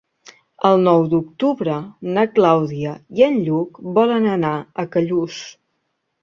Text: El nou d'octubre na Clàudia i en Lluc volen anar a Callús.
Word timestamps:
El 0.67 0.79
nou 0.85 1.03
d'octubre 1.11 1.75
na 2.15 2.23
Clàudia 2.37 2.95
i 3.19 3.27
en 3.27 3.37
Lluc 3.49 3.79
volen 3.99 4.27
anar 4.33 4.55
a 4.57 4.89
Callús. 4.97 5.39